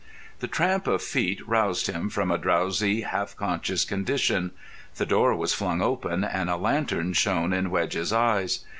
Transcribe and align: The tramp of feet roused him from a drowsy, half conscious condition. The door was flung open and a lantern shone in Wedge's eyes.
The 0.39 0.47
tramp 0.47 0.87
of 0.87 1.03
feet 1.03 1.47
roused 1.47 1.85
him 1.85 2.09
from 2.09 2.31
a 2.31 2.39
drowsy, 2.39 3.01
half 3.01 3.35
conscious 3.35 3.85
condition. 3.85 4.49
The 4.95 5.05
door 5.05 5.35
was 5.35 5.53
flung 5.53 5.79
open 5.79 6.23
and 6.23 6.49
a 6.49 6.55
lantern 6.57 7.13
shone 7.13 7.53
in 7.53 7.69
Wedge's 7.69 8.11
eyes. 8.11 8.65